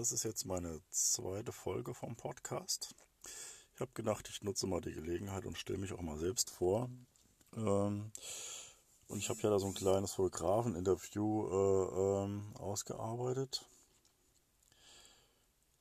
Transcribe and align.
das 0.00 0.12
ist 0.12 0.22
jetzt 0.22 0.46
meine 0.46 0.80
zweite 0.88 1.52
Folge 1.52 1.92
vom 1.92 2.16
Podcast. 2.16 2.94
Ich 3.74 3.82
habe 3.82 3.90
gedacht, 3.92 4.30
ich 4.30 4.40
nutze 4.40 4.66
mal 4.66 4.80
die 4.80 4.94
Gelegenheit 4.94 5.44
und 5.44 5.58
stelle 5.58 5.78
mich 5.78 5.92
auch 5.92 6.00
mal 6.00 6.16
selbst 6.16 6.48
vor. 6.48 6.88
Ähm, 7.54 8.10
und 9.08 9.18
ich 9.18 9.28
habe 9.28 9.40
ja 9.42 9.50
da 9.50 9.58
so 9.58 9.66
ein 9.66 9.74
kleines 9.74 10.14
Fotografen-Interview 10.14 11.48
äh, 11.50 12.24
ähm, 12.24 12.56
ausgearbeitet. 12.56 13.66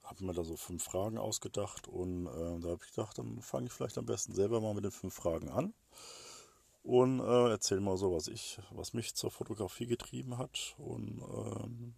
Habe 0.04 0.26
mir 0.26 0.34
da 0.34 0.44
so 0.44 0.58
fünf 0.58 0.84
Fragen 0.84 1.18
ausgedacht 1.18 1.88
und 1.88 2.28
äh, 2.28 2.60
da 2.60 2.72
habe 2.72 2.82
ich 2.84 2.94
gedacht, 2.94 3.18
dann 3.18 3.42
fange 3.42 3.68
ich 3.68 3.72
vielleicht 3.72 3.98
am 3.98 4.06
besten 4.06 4.34
selber 4.34 4.60
mal 4.60 4.74
mit 4.74 4.84
den 4.84 4.92
fünf 4.92 5.14
Fragen 5.14 5.48
an 5.48 5.74
und 6.84 7.22
äh, 7.22 7.52
erzähle 7.52 7.80
mal 7.80 7.96
so, 7.96 8.12
was 8.14 8.28
ich, 8.28 8.60
was 8.72 8.92
mich 8.92 9.16
zur 9.16 9.32
Fotografie 9.32 9.86
getrieben 9.86 10.38
hat 10.38 10.76
und 10.78 11.22
ähm, 11.22 11.96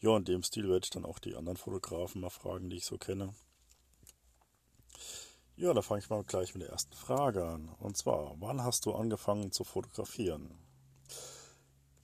ja, 0.00 0.16
in 0.16 0.24
dem 0.24 0.42
Stil 0.42 0.68
werde 0.68 0.84
ich 0.84 0.90
dann 0.90 1.04
auch 1.04 1.18
die 1.18 1.34
anderen 1.34 1.58
Fotografen 1.58 2.22
mal 2.22 2.30
fragen, 2.30 2.70
die 2.70 2.76
ich 2.76 2.86
so 2.86 2.96
kenne. 2.96 3.34
Ja, 5.56 5.74
da 5.74 5.82
fange 5.82 6.00
ich 6.00 6.08
mal 6.08 6.24
gleich 6.24 6.54
mit 6.54 6.62
der 6.62 6.70
ersten 6.70 6.94
Frage 6.94 7.44
an. 7.44 7.68
Und 7.78 7.96
zwar, 7.96 8.34
wann 8.40 8.64
hast 8.64 8.86
du 8.86 8.94
angefangen 8.94 9.52
zu 9.52 9.62
fotografieren? 9.62 10.58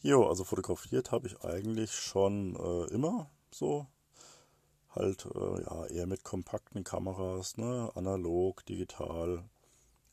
Jo, 0.03 0.29
also 0.29 0.45
fotografiert 0.45 1.11
habe 1.11 1.27
ich 1.27 1.41
eigentlich 1.43 1.93
schon 1.93 2.55
äh, 2.57 2.93
immer 2.93 3.31
so. 3.51 3.87
Halt, 4.91 5.27
äh, 5.35 5.63
ja, 5.63 5.87
eher 5.87 6.07
mit 6.07 6.23
kompakten 6.23 6.85
Kameras, 6.85 7.57
ne, 7.57 7.91
analog, 7.95 8.65
digital. 8.67 9.43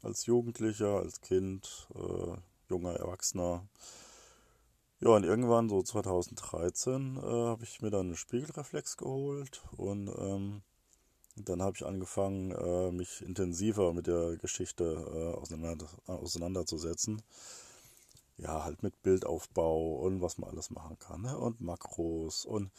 Als 0.02 0.26
Jugendlicher, 0.26 1.00
als 1.00 1.20
Kind, 1.20 1.88
äh, 1.96 2.38
junger 2.70 2.94
Erwachsener 2.94 3.68
ja, 5.04 5.10
und 5.10 5.26
irgendwann, 5.26 5.68
so 5.68 5.84
2013, 5.84 7.18
äh, 7.18 7.22
habe 7.22 7.64
ich 7.66 7.82
mir 7.82 7.90
dann 7.90 8.08
eine 8.08 8.16
Spiegelreflex 8.16 8.96
geholt 8.96 9.62
und 9.76 10.08
ähm, 10.18 10.62
dann 11.36 11.62
habe 11.62 11.76
ich 11.76 11.86
angefangen, 11.86 12.52
äh, 12.52 12.90
mich 12.92 13.22
intensiver 13.22 13.94
mit 13.94 14.08
der 14.08 14.38
Geschichte 14.38 14.84
äh, 14.86 15.38
auseinander, 15.38 15.88
auseinanderzusetzen. 16.08 17.22
Ja, 18.38 18.64
halt 18.64 18.82
mit 18.82 19.02
Bildaufbau 19.04 19.96
und 19.98 20.22
was 20.22 20.38
man 20.38 20.50
alles 20.50 20.70
machen 20.70 20.98
kann. 21.00 21.24
Ne? 21.24 21.38
Und 21.38 21.60
Makros 21.60 22.46
und 22.46 22.72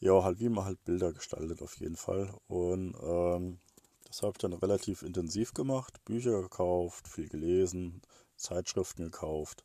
ja, 0.00 0.24
halt 0.24 0.40
wie 0.40 0.48
man 0.48 0.64
halt 0.64 0.82
Bilder 0.84 1.12
gestaltet 1.12 1.60
auf 1.60 1.78
jeden 1.80 1.96
Fall. 1.96 2.32
Und 2.46 2.96
ähm, 3.02 3.58
das 4.06 4.22
habe 4.22 4.32
ich 4.32 4.38
dann 4.38 4.54
relativ 4.54 5.02
intensiv 5.02 5.52
gemacht. 5.52 6.02
Bücher 6.06 6.40
gekauft, 6.40 7.08
viel 7.08 7.28
gelesen, 7.28 8.00
Zeitschriften 8.36 9.04
gekauft 9.04 9.64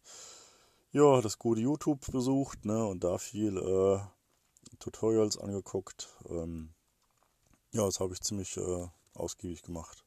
ja, 0.94 1.22
das 1.22 1.40
gute 1.40 1.62
YouTube 1.62 2.12
besucht, 2.12 2.66
ne, 2.66 2.86
und 2.86 3.04
da 3.04 3.18
viel 3.18 3.58
äh, 3.58 4.00
Tutorials 4.80 5.38
angeguckt. 5.38 6.08
Ähm, 6.30 6.70
ja, 7.72 7.84
das 7.86 8.00
habe 8.00 8.14
ich 8.14 8.22
ziemlich 8.22 8.56
äh, 8.58 8.88
ausgiebig 9.16 9.64
gemacht. 9.64 10.04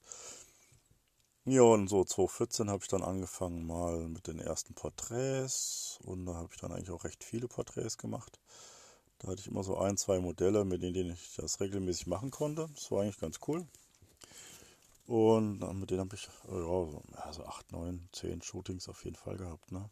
Ja, 1.45 1.63
und 1.63 1.89
so 1.89 2.05
2014 2.05 2.71
habe 2.71 2.83
ich 2.83 2.89
dann 2.89 3.03
angefangen 3.03 3.67
mal 3.67 4.09
mit 4.09 4.27
den 4.29 4.39
ersten 4.39 4.75
Porträts 4.75 5.99
und 6.05 6.27
da 6.27 6.35
habe 6.35 6.49
ich 6.53 6.61
dann 6.61 6.73
eigentlich 6.73 6.91
auch 6.91 7.05
recht 7.05 7.25
viele 7.25 7.49
Porträts 7.49 7.99
gemacht. 7.99 8.41
Da 9.19 9.29
hatte 9.29 9.41
ich 9.41 9.49
immer 9.49 9.65
so 9.65 9.79
ein, 9.79 9.97
zwei 9.97 10.21
Modelle, 10.21 10.65
mit 10.65 10.83
denen 10.83 11.13
ich 11.13 11.35
das 11.37 11.61
regelmäßig 11.61 12.07
machen 12.07 12.31
konnte. 12.31 12.69
Das 12.75 12.91
war 12.91 13.03
eigentlich 13.03 13.19
ganz 13.19 13.41
cool. 13.49 13.67
Und 15.07 15.61
mit 15.79 15.91
denen 15.91 16.01
habe 16.01 16.17
ich 16.17 16.25
ja, 16.25 16.33
so, 16.49 17.03
ja, 17.15 17.33
so 17.33 17.45
8, 17.45 17.73
9, 17.73 18.09
10 18.13 18.43
Shootings 18.43 18.89
auf 18.89 19.05
jeden 19.05 19.17
Fall 19.17 19.37
gehabt. 19.37 19.71
Ne? 19.71 19.89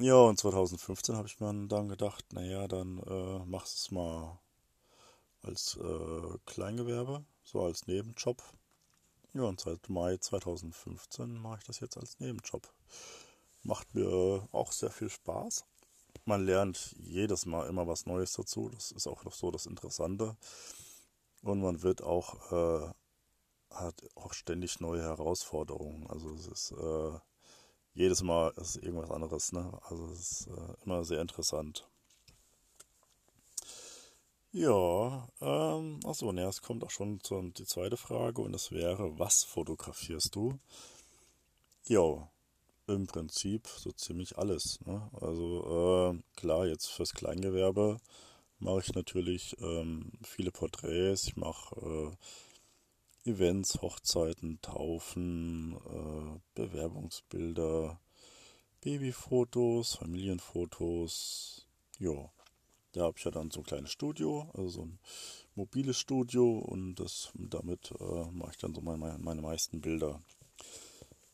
Ja, 0.00 0.14
und 0.14 0.38
2015 0.38 1.16
habe 1.16 1.26
ich 1.26 1.40
mir 1.40 1.66
dann 1.66 1.88
gedacht, 1.88 2.32
naja, 2.32 2.68
dann 2.68 2.98
äh, 2.98 3.44
machst 3.44 3.78
es 3.78 3.90
mal 3.90 4.38
als 5.42 5.76
äh, 5.76 6.38
Kleingewerbe, 6.46 7.24
so 7.42 7.62
als 7.62 7.86
Nebenjob. 7.88 8.40
Ja, 9.34 9.42
und 9.42 9.60
seit 9.60 9.88
Mai 9.88 10.16
2015 10.16 11.36
mache 11.40 11.58
ich 11.58 11.64
das 11.64 11.80
jetzt 11.80 11.96
als 11.96 12.20
Nebenjob. 12.20 12.72
Macht 13.64 13.92
mir 13.94 14.48
auch 14.52 14.70
sehr 14.70 14.90
viel 14.90 15.10
Spaß. 15.10 15.64
Man 16.24 16.46
lernt 16.46 16.94
jedes 17.00 17.44
Mal 17.46 17.66
immer 17.68 17.88
was 17.88 18.06
Neues 18.06 18.32
dazu. 18.34 18.68
Das 18.68 18.92
ist 18.92 19.08
auch 19.08 19.24
noch 19.24 19.34
so 19.34 19.50
das 19.50 19.66
Interessante. 19.66 20.36
Und 21.42 21.60
man 21.60 21.82
wird 21.82 22.02
auch, 22.02 22.52
äh, 22.52 22.92
hat 23.70 24.00
auch 24.14 24.32
ständig 24.32 24.78
neue 24.78 25.02
Herausforderungen. 25.02 26.06
Also 26.08 26.30
es 26.34 26.46
ist 26.46 26.72
äh, 26.72 27.18
jedes 27.98 28.22
Mal 28.22 28.52
ist 28.56 28.76
irgendwas 28.76 29.10
anderes. 29.10 29.52
Ne? 29.52 29.72
Also 29.82 30.06
es 30.06 30.20
ist 30.20 30.46
äh, 30.46 30.84
immer 30.84 31.04
sehr 31.04 31.20
interessant. 31.20 31.88
Ja, 34.52 35.28
ähm, 35.40 36.00
achso, 36.06 36.32
ne, 36.32 36.44
es 36.44 36.62
kommt 36.62 36.82
auch 36.84 36.90
schon 36.90 37.20
zur 37.20 37.42
die 37.50 37.66
zweite 37.66 37.96
Frage 37.96 38.40
und 38.40 38.52
das 38.52 38.70
wäre, 38.72 39.18
was 39.18 39.42
fotografierst 39.42 40.34
du? 40.34 40.58
Ja, 41.86 42.30
im 42.86 43.06
Prinzip 43.06 43.66
so 43.66 43.90
ziemlich 43.92 44.38
alles. 44.38 44.80
Ne? 44.86 45.10
Also 45.20 46.14
äh, 46.14 46.38
klar, 46.40 46.66
jetzt 46.66 46.86
fürs 46.86 47.12
Kleingewerbe 47.12 47.98
mache 48.60 48.80
ich 48.80 48.94
natürlich 48.94 49.56
ähm, 49.60 50.12
viele 50.22 50.52
Porträts, 50.52 51.26
ich 51.26 51.36
mache 51.36 51.74
äh, 51.80 52.16
Events, 53.28 53.80
Hochzeiten, 53.82 54.58
Taufen, 54.62 55.76
äh, 55.76 56.40
Bewerbungsbilder, 56.54 58.00
Babyfotos, 58.80 59.96
Familienfotos. 59.96 61.66
Ja, 61.98 62.30
da 62.92 63.02
habe 63.02 63.18
ich 63.18 63.24
ja 63.24 63.30
dann 63.30 63.50
so 63.50 63.60
ein 63.60 63.66
kleines 63.66 63.90
Studio, 63.90 64.50
also 64.54 64.68
so 64.68 64.82
ein 64.82 64.98
mobiles 65.54 65.98
Studio 65.98 66.58
und 66.58 66.94
das 66.94 67.30
damit 67.34 67.92
äh, 68.00 68.30
mache 68.30 68.52
ich 68.52 68.58
dann 68.58 68.74
so 68.74 68.80
meine, 68.80 69.18
meine 69.18 69.42
meisten 69.42 69.80
Bilder. 69.80 70.22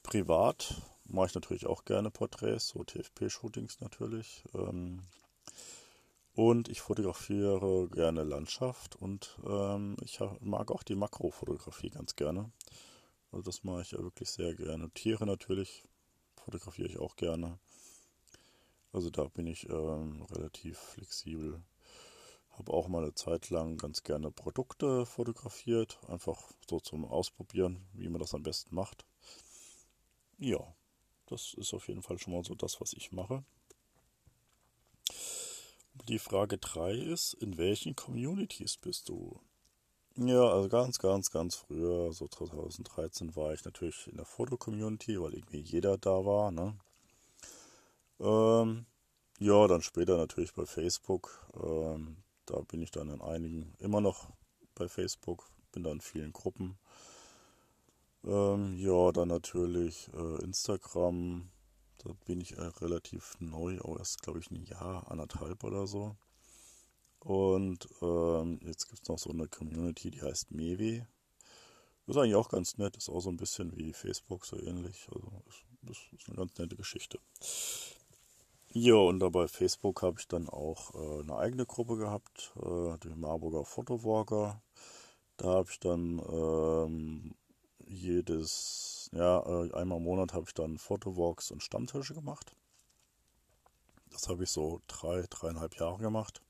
Privat 0.03 0.75
mache 1.05 1.27
ich 1.27 1.35
natürlich 1.35 1.67
auch 1.67 1.85
gerne 1.85 2.11
Porträts, 2.11 2.69
so 2.69 2.83
TFP-Shootings 2.83 3.81
natürlich. 3.81 4.43
Ähm, 4.55 5.03
und 6.35 6.69
ich 6.69 6.81
fotografiere 6.81 7.89
gerne 7.89 8.25
Landschaft 8.25 8.97
und 8.97 9.39
ähm, 9.47 9.97
ich 10.03 10.19
mag 10.41 10.71
auch 10.71 10.83
die 10.83 10.97
Makrofotografie 10.97 11.91
ganz 11.91 12.17
gerne. 12.17 12.51
Also 13.31 13.43
das 13.43 13.65
mache 13.65 13.83
ich 13.83 13.93
ja 13.93 13.99
wirklich 13.99 14.31
sehr 14.31 14.55
gerne. 14.55 14.91
Tiere 14.91 15.27
natürlich 15.27 15.85
fotografiere 16.37 16.89
ich 16.89 16.99
auch 16.99 17.17
gerne. 17.17 17.59
Also 18.93 19.11
da 19.11 19.25
bin 19.25 19.47
ich 19.47 19.69
ähm, 19.69 20.23
relativ 20.31 20.79
flexibel. 20.79 21.63
Habe 22.51 22.73
auch 22.73 22.87
mal 22.87 23.03
eine 23.03 23.15
Zeit 23.15 23.51
lang 23.51 23.77
ganz 23.77 24.05
gerne 24.05 24.31
Produkte 24.31 25.07
fotografiert, 25.07 25.99
einfach 26.09 26.41
so 26.69 26.79
zum 26.79 27.05
Ausprobieren, 27.05 27.85
wie 27.93 28.09
man 28.09 28.21
das 28.21 28.35
am 28.35 28.45
besten 28.45 28.75
macht. 28.75 29.05
Ja, 30.39 30.61
das 31.27 31.55
ist 31.55 31.75
auf 31.75 31.89
jeden 31.89 32.03
Fall 32.03 32.19
schon 32.19 32.33
mal 32.33 32.45
so 32.45 32.55
das, 32.55 32.81
was 32.81 32.93
ich 32.93 33.11
mache. 33.11 33.45
Die 36.09 36.19
Frage 36.19 36.59
3 36.59 36.93
ist, 36.93 37.35
in 37.35 37.57
welchen 37.57 37.97
Communities 37.97 38.77
bist 38.77 39.09
du? 39.09 39.41
Ja, 40.17 40.49
also 40.49 40.69
ganz, 40.69 40.99
ganz, 40.99 41.31
ganz 41.31 41.55
früher, 41.57 42.13
so 42.13 42.29
2013, 42.29 43.35
war 43.37 43.55
ich 43.55 43.65
natürlich 43.65 44.07
in 44.09 44.17
der 44.17 44.27
Foto-Community, 44.27 45.21
weil 45.21 45.35
irgendwie 45.35 45.61
jeder 45.61 45.97
da 45.97 46.25
war. 46.25 46.51
Ne? 46.51 46.77
Ähm, 48.21 48.87
ja, 49.39 49.67
dann 49.67 49.83
später 49.83 50.17
natürlich 50.17 50.53
bei 50.53 50.67
Facebook. 50.67 51.49
Ähm, 51.55 52.19
da 52.47 52.61
bin 52.61 52.83
ich 52.83 52.91
dann 52.91 53.09
in 53.09 53.23
einigen, 53.23 53.75
immer 53.79 54.01
noch 54.01 54.31
bei 54.75 54.89
Facebook, 54.89 55.51
bin 55.73 55.85
da 55.85 55.91
in 55.91 56.01
vielen 56.01 56.33
Gruppen. 56.33 56.77
Ähm, 58.25 58.77
ja, 58.79 59.13
dann 59.13 59.29
natürlich 59.29 60.11
äh, 60.13 60.43
Instagram, 60.45 61.51
da 62.05 62.13
bin 62.27 62.41
ich 62.41 62.57
äh, 62.57 62.63
relativ 62.81 63.37
neu, 63.41 63.81
auch 63.81 63.99
erst, 63.99 64.23
glaube 64.23 64.39
ich, 64.39 64.51
ein 64.51 64.65
Jahr, 64.65 65.11
anderthalb 65.11 65.65
oder 65.65 65.87
so. 65.87 66.17
Und 67.21 67.89
ähm, 68.03 68.61
jetzt 68.65 68.89
gibt 68.89 69.03
es 69.03 69.09
noch 69.09 69.19
so 69.19 69.31
eine 69.31 69.49
Community, 69.49 70.11
die 70.11 70.23
heißt 70.23 70.51
Mewe. 70.51 71.07
Ist 72.07 72.19
eigentlich 72.19 72.35
auch 72.35 72.51
ganz 72.51 72.77
nett, 72.77 72.99
ist 72.99 73.09
auch 73.09 73.21
so 73.21 73.31
ein 73.31 73.39
bisschen 73.39 73.75
wie 73.77 73.95
Facebook, 73.95 74.45
so 74.45 74.59
ähnlich. 74.59 75.09
Also 75.11 75.43
das 75.81 75.97
ist 76.13 76.29
eine 76.29 76.37
ganz 76.37 76.59
nette 76.59 76.77
Geschichte. 76.77 77.19
Ja, 78.73 78.97
und 78.97 79.21
da 79.21 79.31
bei 79.31 79.49
Facebook 79.49 80.03
habe 80.03 80.19
ich 80.19 80.29
dann 80.29 80.49
auch 80.49 80.95
äh, 80.95 81.23
eine 81.23 81.37
eigene 81.37 81.65
Gruppe 81.65 81.97
gehabt, 81.97 82.53
äh, 82.57 82.99
die 83.03 83.15
Marburger 83.15 83.65
Fotowalker. 83.65 84.61
Da 85.39 85.47
habe 85.47 85.71
ich 85.71 85.81
dann 85.81 86.21
ähm, 86.31 87.35
jedes 87.95 88.95
ja, 89.13 89.41
äh, 89.41 89.73
einmal 89.75 89.99
im 89.99 90.05
Monat 90.05 90.33
habe 90.33 90.47
ich 90.49 90.55
dann 90.55 90.79
Fotowalks 90.79 91.51
und 91.51 91.63
Stammtische 91.63 92.15
gemacht. 92.15 92.55
Das 94.11 94.29
habe 94.29 94.45
ich 94.45 94.51
so 94.51 94.81
drei, 94.87 95.25
dreieinhalb 95.29 95.77
Jahre 95.77 95.99
gemacht. 95.99 96.43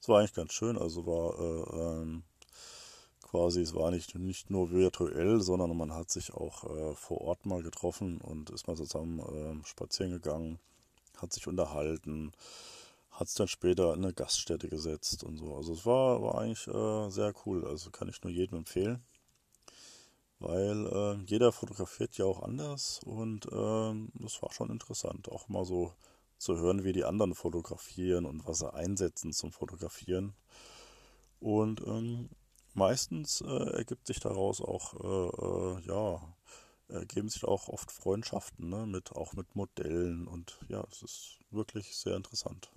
Es 0.00 0.08
war 0.08 0.18
eigentlich 0.18 0.34
ganz 0.34 0.52
schön, 0.52 0.76
also 0.76 1.06
war 1.06 1.38
äh, 1.38 2.02
ähm, 2.02 2.24
quasi, 3.22 3.62
es 3.62 3.74
war 3.74 3.90
nicht, 3.90 4.14
nicht 4.14 4.50
nur 4.50 4.70
virtuell, 4.70 5.40
sondern 5.40 5.76
man 5.76 5.92
hat 5.92 6.10
sich 6.10 6.32
auch 6.34 6.64
äh, 6.64 6.94
vor 6.94 7.22
Ort 7.22 7.46
mal 7.46 7.62
getroffen 7.62 8.20
und 8.20 8.50
ist 8.50 8.68
mal 8.68 8.76
zusammen 8.76 9.18
äh, 9.20 9.66
spazieren 9.66 10.12
gegangen, 10.12 10.58
hat 11.16 11.32
sich 11.32 11.46
unterhalten, 11.46 12.32
hat 13.10 13.28
es 13.28 13.34
dann 13.34 13.48
später 13.48 13.94
in 13.94 14.04
eine 14.04 14.12
Gaststätte 14.12 14.68
gesetzt 14.68 15.24
und 15.24 15.38
so. 15.38 15.56
Also 15.56 15.72
es 15.72 15.86
war, 15.86 16.22
war 16.22 16.38
eigentlich 16.38 16.66
äh, 16.68 17.10
sehr 17.10 17.32
cool. 17.46 17.66
Also 17.66 17.90
kann 17.90 18.08
ich 18.08 18.22
nur 18.22 18.32
jedem 18.32 18.58
empfehlen. 18.58 19.02
Weil 20.46 20.86
äh, 20.86 21.24
jeder 21.24 21.52
fotografiert 21.52 22.18
ja 22.18 22.26
auch 22.26 22.42
anders 22.42 23.00
und 23.06 23.46
äh, 23.46 24.22
das 24.22 24.42
war 24.42 24.52
schon 24.52 24.68
interessant, 24.68 25.30
auch 25.30 25.48
mal 25.48 25.64
so 25.64 25.94
zu 26.36 26.58
hören, 26.58 26.84
wie 26.84 26.92
die 26.92 27.04
anderen 27.04 27.34
fotografieren 27.34 28.26
und 28.26 28.46
was 28.46 28.58
sie 28.58 28.70
einsetzen 28.70 29.32
zum 29.32 29.52
Fotografieren. 29.52 30.34
Und 31.40 31.80
ähm, 31.86 32.28
meistens 32.74 33.40
äh, 33.40 33.70
ergibt 33.72 34.06
sich 34.06 34.20
daraus 34.20 34.60
auch, 34.60 34.92
äh, 35.02 35.78
äh, 35.78 35.88
ja, 35.88 36.20
ergeben 36.88 37.30
sich 37.30 37.44
auch 37.44 37.68
oft 37.68 37.90
Freundschaften, 37.90 38.68
ne, 38.68 38.84
mit, 38.84 39.12
auch 39.12 39.32
mit 39.32 39.56
Modellen 39.56 40.28
und 40.28 40.58
ja, 40.68 40.84
es 40.90 41.02
ist 41.02 41.38
wirklich 41.52 41.96
sehr 41.96 42.16
interessant. 42.16 42.70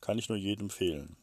Kann 0.00 0.18
ich 0.18 0.28
nur 0.28 0.38
jedem 0.38 0.64
empfehlen. 0.64 1.16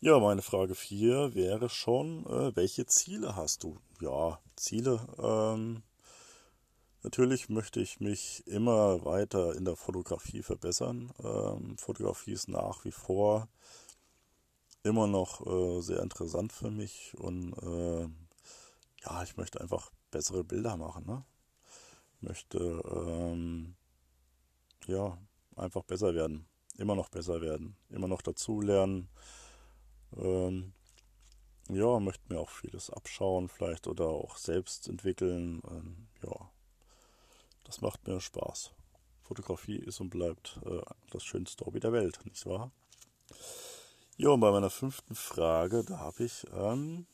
Ja, 0.00 0.20
meine 0.20 0.42
Frage 0.42 0.76
4 0.76 1.34
wäre 1.34 1.68
schon, 1.68 2.24
äh, 2.26 2.54
welche 2.54 2.86
Ziele 2.86 3.34
hast 3.34 3.64
du? 3.64 3.80
Ja, 4.00 4.38
Ziele. 4.54 5.00
Ähm, 5.18 5.82
natürlich 7.02 7.48
möchte 7.48 7.80
ich 7.80 7.98
mich 7.98 8.46
immer 8.46 9.04
weiter 9.04 9.56
in 9.56 9.64
der 9.64 9.74
Fotografie 9.74 10.44
verbessern. 10.44 11.12
Ähm, 11.18 11.76
Fotografie 11.78 12.30
ist 12.30 12.46
nach 12.46 12.84
wie 12.84 12.92
vor 12.92 13.48
immer 14.84 15.08
noch 15.08 15.44
äh, 15.44 15.80
sehr 15.80 16.00
interessant 16.00 16.52
für 16.52 16.70
mich 16.70 17.16
und 17.18 17.54
äh, 17.54 18.08
ja, 19.04 19.22
ich 19.24 19.36
möchte 19.36 19.60
einfach 19.60 19.90
bessere 20.12 20.44
Bilder 20.44 20.76
machen. 20.76 21.06
Ne? 21.06 21.24
Möchte 22.20 22.58
ähm, 22.58 23.74
ja 24.86 25.18
einfach 25.56 25.82
besser 25.82 26.14
werden, 26.14 26.46
immer 26.76 26.94
noch 26.94 27.08
besser 27.08 27.40
werden, 27.40 27.76
immer 27.90 28.06
noch 28.06 28.22
dazulernen. 28.22 29.08
Ähm, 30.16 30.72
ja, 31.68 32.00
möchte 32.00 32.32
mir 32.32 32.40
auch 32.40 32.50
vieles 32.50 32.90
abschauen, 32.90 33.48
vielleicht 33.48 33.86
oder 33.86 34.06
auch 34.06 34.36
selbst 34.36 34.88
entwickeln. 34.88 35.60
Ähm, 35.70 36.08
ja, 36.22 36.50
das 37.64 37.80
macht 37.80 38.06
mir 38.06 38.20
Spaß. 38.20 38.72
Fotografie 39.22 39.76
ist 39.76 40.00
und 40.00 40.10
bleibt 40.10 40.58
äh, 40.64 40.80
das 41.10 41.24
schönste 41.24 41.66
Hobby 41.66 41.80
der 41.80 41.92
Welt, 41.92 42.18
nicht 42.24 42.46
wahr? 42.46 42.70
Ja, 44.16 44.30
und 44.30 44.40
bei 44.40 44.50
meiner 44.50 44.70
fünften 44.70 45.14
Frage, 45.14 45.84
da 45.84 45.98
habe 45.98 46.24
ich 46.24 46.46
ähm, 46.52 47.06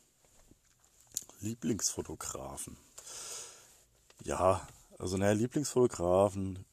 Lieblingsfotografen. 1.41 2.77
Ja, 4.23 4.67
also 4.99 5.17
naja, 5.17 5.33
Lieblingsfotografen 5.33 6.65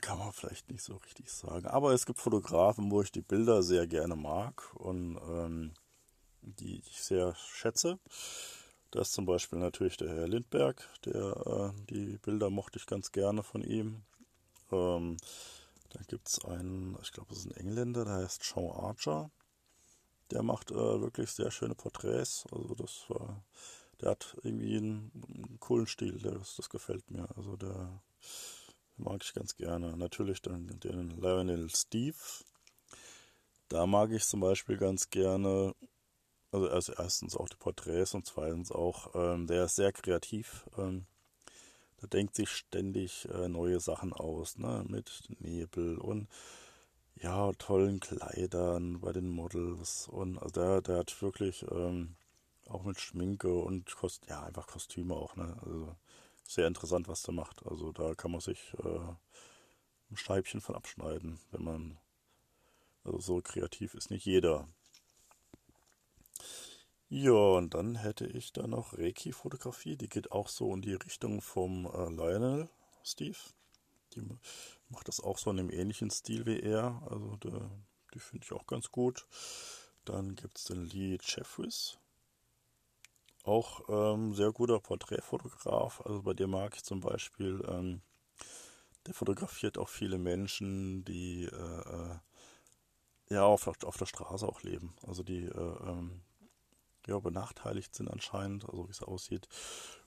kann 0.00 0.18
man 0.18 0.32
vielleicht 0.32 0.70
nicht 0.70 0.82
so 0.82 0.96
richtig 0.96 1.30
sagen. 1.30 1.66
Aber 1.66 1.92
es 1.92 2.06
gibt 2.06 2.18
Fotografen, 2.18 2.90
wo 2.90 3.02
ich 3.02 3.12
die 3.12 3.22
Bilder 3.22 3.62
sehr 3.62 3.86
gerne 3.86 4.16
mag 4.16 4.74
und 4.74 5.18
ähm, 5.28 5.72
die 6.42 6.78
ich 6.80 7.02
sehr 7.02 7.34
schätze. 7.34 7.98
Das 8.90 9.08
ist 9.08 9.14
zum 9.14 9.24
Beispiel 9.24 9.58
natürlich 9.58 9.96
der 9.96 10.10
Herr 10.10 10.28
Lindberg, 10.28 10.88
der 11.04 11.72
äh, 11.74 11.84
die 11.88 12.18
Bilder 12.18 12.50
mochte 12.50 12.78
ich 12.78 12.86
ganz 12.86 13.10
gerne 13.10 13.42
von 13.42 13.62
ihm. 13.62 14.02
Ähm, 14.70 15.16
dann 15.90 16.04
gibt 16.08 16.28
es 16.28 16.44
einen, 16.44 16.98
ich 17.02 17.12
glaube, 17.12 17.32
es 17.32 17.40
ist 17.40 17.46
ein 17.46 17.56
Engländer, 17.56 18.04
der 18.04 18.14
heißt 18.14 18.42
Sean 18.42 18.70
Archer. 18.70 19.30
Der 20.30 20.42
macht 20.42 20.70
äh, 20.70 21.00
wirklich 21.00 21.30
sehr 21.30 21.50
schöne 21.50 21.74
Porträts. 21.74 22.44
Also 22.50 22.74
das 22.74 23.04
war, 23.08 23.42
der 24.00 24.10
hat 24.10 24.36
irgendwie 24.42 24.76
einen, 24.76 25.10
einen 25.26 25.58
coolen 25.60 25.86
Stil, 25.86 26.18
das, 26.18 26.56
das 26.56 26.70
gefällt 26.70 27.10
mir. 27.10 27.28
Also 27.36 27.56
der 27.56 28.02
Mag 29.02 29.24
ich 29.24 29.34
ganz 29.34 29.56
gerne. 29.56 29.96
Natürlich 29.96 30.42
dann 30.42 30.68
den 30.78 31.10
Lionel 31.20 31.68
Steve. 31.70 32.16
Da 33.68 33.84
mag 33.86 34.12
ich 34.12 34.24
zum 34.24 34.38
Beispiel 34.38 34.76
ganz 34.76 35.10
gerne, 35.10 35.74
also 36.52 36.92
erstens 36.92 37.36
auch 37.36 37.48
die 37.48 37.56
Porträts 37.56 38.14
und 38.14 38.26
zweitens 38.26 38.70
auch, 38.70 39.12
ähm, 39.14 39.48
der 39.48 39.64
ist 39.64 39.74
sehr 39.74 39.92
kreativ. 39.92 40.68
Ähm, 40.78 41.06
der 42.00 42.08
denkt 42.10 42.36
sich 42.36 42.50
ständig 42.50 43.28
äh, 43.32 43.48
neue 43.48 43.80
Sachen 43.80 44.12
aus, 44.12 44.56
ne? 44.58 44.84
Mit 44.86 45.24
Nebel 45.40 45.98
und 45.98 46.28
ja, 47.16 47.52
tollen 47.54 47.98
Kleidern 47.98 49.00
bei 49.00 49.12
den 49.12 49.28
Models. 49.28 50.06
Und 50.08 50.38
also 50.38 50.60
der, 50.60 50.80
der 50.80 50.98
hat 50.98 51.22
wirklich 51.22 51.64
ähm, 51.72 52.14
auch 52.68 52.84
mit 52.84 53.00
Schminke 53.00 53.52
und 53.52 53.94
Kost 53.96 54.26
ja, 54.28 54.44
einfach 54.44 54.68
Kostüme 54.68 55.14
auch, 55.14 55.34
ne? 55.34 55.56
Also 55.64 55.96
sehr 56.46 56.66
interessant, 56.66 57.08
was 57.08 57.22
der 57.22 57.34
macht. 57.34 57.64
Also 57.66 57.92
da 57.92 58.14
kann 58.14 58.30
man 58.30 58.40
sich 58.40 58.74
äh, 58.84 59.14
ein 60.10 60.16
Scheibchen 60.16 60.60
von 60.60 60.74
abschneiden, 60.74 61.40
wenn 61.50 61.64
man, 61.64 61.98
also 63.04 63.18
so 63.18 63.40
kreativ 63.40 63.94
ist 63.94 64.10
nicht 64.10 64.26
jeder. 64.26 64.68
Ja, 67.08 67.32
und 67.32 67.74
dann 67.74 67.96
hätte 67.96 68.26
ich 68.26 68.52
da 68.52 68.66
noch 68.66 68.96
Reiki-Fotografie, 68.96 69.96
die 69.96 70.08
geht 70.08 70.32
auch 70.32 70.48
so 70.48 70.72
in 70.72 70.80
die 70.80 70.94
Richtung 70.94 71.42
vom 71.42 71.86
äh, 71.86 72.08
Lionel 72.08 72.70
Steve. 73.02 73.36
Die 74.14 74.22
macht 74.88 75.08
das 75.08 75.20
auch 75.20 75.38
so 75.38 75.50
in 75.50 75.58
einem 75.58 75.70
ähnlichen 75.70 76.10
Stil 76.10 76.46
wie 76.46 76.60
er, 76.60 77.02
also 77.10 77.36
der, 77.36 77.70
die 78.14 78.18
finde 78.18 78.44
ich 78.44 78.52
auch 78.52 78.66
ganz 78.66 78.90
gut. 78.90 79.26
Dann 80.04 80.34
gibt 80.36 80.58
es 80.58 80.64
den 80.64 80.86
Lee 80.86 81.18
Jeffries, 81.22 81.98
auch 83.44 83.82
ähm, 83.88 84.34
sehr 84.34 84.52
guter 84.52 84.80
Porträtfotograf. 84.80 86.00
Also 86.04 86.22
bei 86.22 86.34
dir 86.34 86.46
mag 86.46 86.74
ich 86.76 86.84
zum 86.84 87.00
Beispiel, 87.00 87.62
ähm, 87.68 88.02
der 89.06 89.14
fotografiert 89.14 89.78
auch 89.78 89.88
viele 89.88 90.18
Menschen, 90.18 91.04
die 91.04 91.44
äh, 91.44 91.48
äh 91.48 92.16
ja 93.30 93.44
auf, 93.44 93.66
auf 93.66 93.96
der 93.96 94.06
Straße 94.06 94.46
auch 94.46 94.62
leben. 94.62 94.94
Also 95.06 95.22
die 95.22 95.44
äh, 95.44 95.76
ähm, 95.86 96.22
ja, 97.06 97.18
benachteiligt 97.18 97.94
sind 97.94 98.08
anscheinend, 98.08 98.68
also 98.68 98.86
wie 98.86 98.92
es 98.92 99.02
aussieht. 99.02 99.48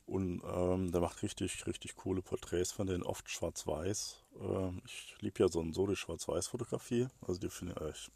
Und 0.06 0.44
ähm, 0.46 0.92
der 0.92 1.02
macht 1.02 1.24
richtig, 1.24 1.66
richtig 1.66 1.96
coole 1.96 2.22
Porträts 2.22 2.72
von 2.72 2.88
denen, 2.88 3.04
oft 3.04 3.30
schwarz-weiß. 3.30 4.24
Ähm, 4.40 4.82
ich 4.86 5.16
liebe 5.20 5.42
ja 5.42 5.50
so, 5.50 5.66
so 5.72 5.88
die 5.88 5.96
Schwarz-Weiß-Fotografie. 5.96 7.08
Also 7.22 7.40
die 7.40 7.50
finde 7.50 7.92
ich 7.92 8.12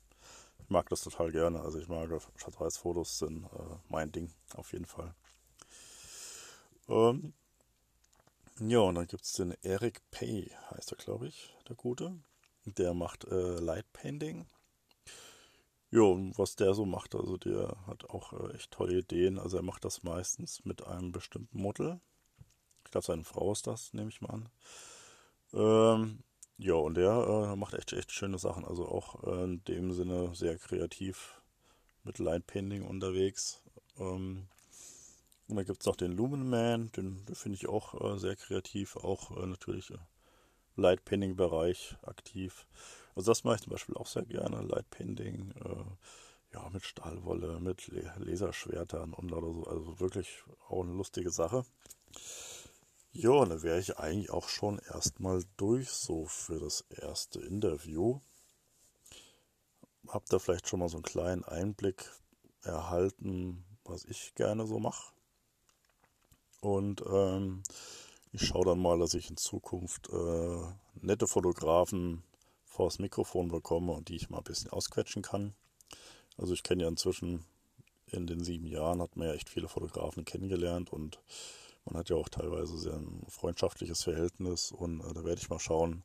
ich 0.59 0.69
mag 0.69 0.89
das 0.89 1.01
total 1.01 1.31
gerne. 1.31 1.61
Also 1.61 1.79
ich 1.79 1.87
mag 1.87 2.09
Schwarz-Weiß-Fotos 2.35 3.19
sind 3.19 3.45
äh, 3.45 3.77
mein 3.89 4.11
Ding, 4.11 4.31
auf 4.55 4.73
jeden 4.73 4.85
Fall. 4.85 5.13
Ähm, 6.87 7.33
ja, 8.59 8.79
und 8.79 8.95
dann 8.95 9.07
gibt 9.07 9.23
es 9.23 9.33
den 9.33 9.55
Eric 9.63 10.01
Pay, 10.11 10.51
heißt 10.71 10.91
er, 10.91 10.97
glaube 10.97 11.27
ich, 11.27 11.55
der 11.67 11.75
Gute. 11.75 12.19
Der 12.65 12.93
macht 12.93 13.25
äh, 13.25 13.59
Light 13.59 13.91
Painting. 13.93 14.45
Ja, 15.91 16.01
und 16.01 16.37
was 16.37 16.55
der 16.55 16.73
so 16.73 16.85
macht, 16.85 17.15
also 17.15 17.37
der 17.37 17.75
hat 17.87 18.09
auch 18.09 18.33
äh, 18.33 18.53
echt 18.53 18.71
tolle 18.71 18.99
Ideen. 18.99 19.39
Also 19.39 19.57
er 19.57 19.63
macht 19.63 19.85
das 19.85 20.03
meistens 20.03 20.63
mit 20.65 20.85
einem 20.85 21.11
bestimmten 21.11 21.59
Model. 21.59 21.99
Ich 22.85 22.91
glaube, 22.91 23.05
seine 23.05 23.23
Frau 23.23 23.51
ist 23.51 23.65
das, 23.65 23.93
nehme 23.93 24.09
ich 24.09 24.21
mal 24.21 24.29
an. 24.29 24.49
Ähm, 25.53 26.23
ja, 26.59 26.73
und 26.73 26.95
der 26.95 27.11
äh, 27.51 27.55
macht 27.55 27.73
echt, 27.73 27.93
echt 27.93 28.11
schöne 28.11 28.37
Sachen. 28.37 28.65
Also 28.65 28.85
auch 28.85 29.23
äh, 29.23 29.45
in 29.45 29.63
dem 29.63 29.93
Sinne 29.93 30.35
sehr 30.35 30.57
kreativ 30.57 31.41
mit 32.03 32.19
Line 32.19 32.41
Painting 32.41 32.85
unterwegs. 32.85 33.61
Ähm, 33.97 34.47
und 35.47 35.55
dann 35.55 35.65
gibt 35.65 35.79
es 35.79 35.85
noch 35.85 35.95
den 35.95 36.11
Lumen 36.11 36.49
Man, 36.49 36.91
den, 36.91 37.25
den 37.25 37.35
finde 37.35 37.55
ich 37.55 37.69
auch 37.69 37.93
äh, 37.99 38.19
sehr 38.19 38.35
kreativ, 38.35 38.97
auch 38.97 39.35
äh, 39.37 39.45
natürlich 39.45 39.89
im 39.89 39.99
Light 40.75 41.05
Painting 41.05 41.37
Bereich 41.37 41.95
aktiv. 42.03 42.67
Also 43.15 43.31
das 43.31 43.45
mache 43.45 43.55
ich 43.55 43.61
zum 43.61 43.71
Beispiel 43.71 43.95
auch 43.95 44.07
sehr 44.07 44.25
gerne, 44.25 44.61
Light 44.61 44.89
Painting, 44.89 45.53
äh, 45.63 46.55
ja, 46.55 46.69
mit 46.71 46.83
Stahlwolle, 46.83 47.59
mit 47.61 47.89
Laserschwertern 48.17 49.13
und 49.13 49.31
oder 49.31 49.53
so. 49.53 49.63
Also 49.63 49.99
wirklich 50.01 50.43
auch 50.67 50.83
eine 50.83 50.91
lustige 50.93 51.31
Sache. 51.31 51.63
Ja, 53.11 53.43
dann 53.43 53.63
wäre 53.63 53.79
ich 53.79 53.97
eigentlich 53.97 54.29
auch 54.29 54.49
schon 54.49 54.79
erstmal 54.79 55.43
durch 55.57 55.89
so 55.89 56.25
für 56.25 56.59
das 56.59 56.85
erste 56.89 57.39
Interview. 57.39 58.19
Hab 60.07 60.25
da 60.27 60.39
vielleicht 60.39 60.67
schon 60.67 60.79
mal 60.79 60.89
so 60.89 60.97
einen 60.97 61.03
kleinen 61.03 61.43
Einblick 61.43 62.11
erhalten, 62.61 63.65
was 63.83 64.05
ich 64.05 64.35
gerne 64.35 64.67
so 64.67 64.79
mache. 64.79 65.11
Und 66.61 67.03
ähm, 67.11 67.63
ich 68.31 68.45
schaue 68.45 68.65
dann 68.65 68.79
mal, 68.79 68.99
dass 68.99 69.15
ich 69.15 69.29
in 69.29 69.37
Zukunft 69.37 70.09
äh, 70.09 70.61
nette 71.01 71.27
Fotografen 71.27 72.23
vors 72.63 72.99
Mikrofon 72.99 73.47
bekomme 73.49 73.93
und 73.93 74.09
die 74.09 74.15
ich 74.17 74.29
mal 74.29 74.37
ein 74.37 74.43
bisschen 74.43 74.69
ausquetschen 74.69 75.23
kann. 75.23 75.55
Also 76.37 76.53
ich 76.53 76.63
kenne 76.63 76.83
ja 76.83 76.89
inzwischen 76.89 77.43
in 78.05 78.27
den 78.27 78.43
sieben 78.43 78.67
Jahren, 78.67 79.01
hat 79.01 79.15
man 79.15 79.27
ja 79.27 79.33
echt 79.33 79.49
viele 79.49 79.67
Fotografen 79.67 80.25
kennengelernt 80.25 80.91
und 80.93 81.19
man 81.85 81.97
hat 81.97 82.09
ja 82.09 82.15
auch 82.15 82.29
teilweise 82.29 82.77
sehr 82.77 82.93
ein 82.93 83.25
freundschaftliches 83.29 84.03
Verhältnis 84.03 84.71
und 84.71 85.01
äh, 85.01 85.13
da 85.13 85.23
werde 85.23 85.41
ich 85.41 85.49
mal 85.49 85.59
schauen, 85.59 86.03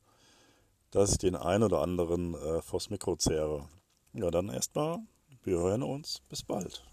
dass 0.91 1.11
ich 1.11 1.17
den 1.17 1.35
einen 1.35 1.63
oder 1.63 1.81
anderen 1.81 2.33
äh, 2.35 2.61
vors 2.61 2.89
Mikro 2.89 3.15
zehre. 3.17 3.67
Ja, 4.13 4.31
dann 4.31 4.49
erstmal, 4.49 4.99
wir 5.43 5.57
hören 5.57 5.83
uns. 5.83 6.21
Bis 6.29 6.43
bald. 6.43 6.85